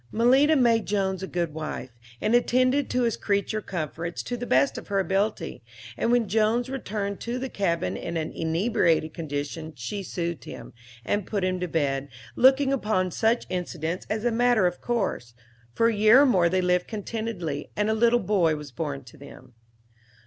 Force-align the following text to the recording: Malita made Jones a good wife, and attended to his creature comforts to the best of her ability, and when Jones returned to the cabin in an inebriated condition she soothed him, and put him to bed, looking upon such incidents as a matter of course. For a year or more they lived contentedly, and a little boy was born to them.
Malita 0.11 0.55
made 0.59 0.87
Jones 0.87 1.21
a 1.21 1.27
good 1.27 1.53
wife, 1.53 1.91
and 2.19 2.33
attended 2.33 2.89
to 2.89 3.03
his 3.03 3.15
creature 3.15 3.61
comforts 3.61 4.23
to 4.23 4.35
the 4.35 4.47
best 4.47 4.79
of 4.79 4.87
her 4.87 4.97
ability, 4.99 5.61
and 5.95 6.11
when 6.11 6.27
Jones 6.27 6.71
returned 6.71 7.19
to 7.19 7.37
the 7.37 7.49
cabin 7.49 7.95
in 7.95 8.17
an 8.17 8.31
inebriated 8.31 9.13
condition 9.13 9.73
she 9.75 10.01
soothed 10.01 10.45
him, 10.45 10.73
and 11.05 11.27
put 11.27 11.43
him 11.43 11.59
to 11.59 11.67
bed, 11.67 12.07
looking 12.35 12.73
upon 12.73 13.11
such 13.11 13.45
incidents 13.47 14.07
as 14.09 14.25
a 14.25 14.31
matter 14.31 14.65
of 14.65 14.81
course. 14.81 15.35
For 15.75 15.89
a 15.89 15.93
year 15.95 16.23
or 16.23 16.25
more 16.25 16.49
they 16.49 16.61
lived 16.61 16.87
contentedly, 16.87 17.69
and 17.75 17.87
a 17.87 17.93
little 17.93 18.17
boy 18.19 18.55
was 18.55 18.71
born 18.71 19.03
to 19.03 19.17
them. 19.17 19.53